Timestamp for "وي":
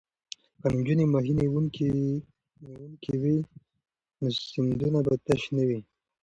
3.21-3.37, 5.67-5.79